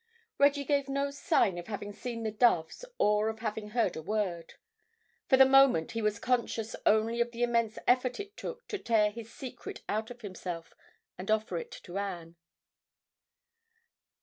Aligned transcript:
Reggie 0.39 0.63
gave 0.63 0.89
no 0.89 1.11
sign 1.11 1.59
of 1.59 1.67
having 1.67 1.93
seen 1.93 2.23
the 2.23 2.31
doves 2.31 2.83
or 2.97 3.29
of 3.29 3.37
having 3.37 3.67
heard 3.69 3.95
a 3.95 4.01
word. 4.01 4.55
For 5.29 5.37
the 5.37 5.45
moment 5.45 5.91
he 5.91 6.01
was 6.01 6.17
conscious 6.17 6.75
only 6.87 7.21
of 7.21 7.29
the 7.29 7.43
immense 7.43 7.77
effort 7.85 8.19
it 8.19 8.35
took 8.35 8.67
to 8.69 8.79
tear 8.79 9.11
his 9.11 9.31
secret 9.31 9.83
out 9.87 10.09
of 10.09 10.21
himself 10.21 10.73
and 11.19 11.29
offer 11.29 11.55
it 11.59 11.69
to 11.83 11.99
Anne. 11.99 12.35